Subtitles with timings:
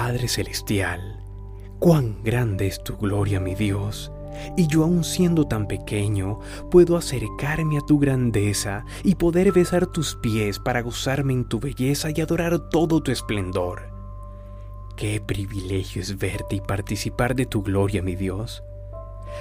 [0.00, 1.18] Padre Celestial,
[1.80, 4.12] cuán grande es tu gloria, mi Dios,
[4.56, 6.38] y yo aun siendo tan pequeño,
[6.70, 12.10] puedo acercarme a tu grandeza y poder besar tus pies para gozarme en tu belleza
[12.14, 13.90] y adorar todo tu esplendor.
[14.96, 18.62] Qué privilegio es verte y participar de tu gloria, mi Dios.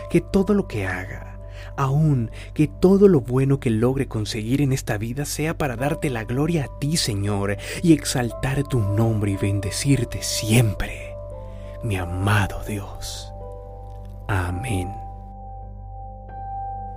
[0.10, 1.37] Que todo lo que haga,
[1.76, 6.24] aun que todo lo bueno que logre conseguir en esta vida sea para darte la
[6.24, 11.14] gloria a ti, Señor, y exaltar tu nombre y bendecirte siempre,
[11.84, 13.32] mi amado Dios.
[14.28, 14.90] Amén.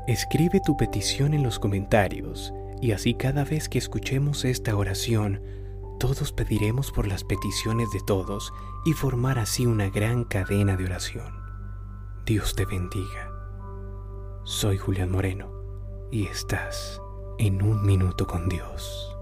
[0.07, 5.41] Escribe tu petición en los comentarios y así cada vez que escuchemos esta oración,
[6.01, 8.53] todos pediremos por las peticiones de todos
[8.87, 11.33] y formar así una gran cadena de oración.
[12.25, 13.30] Dios te bendiga.
[14.51, 15.49] Soy Julián Moreno
[16.11, 17.01] y estás
[17.39, 19.17] en un minuto con Dios.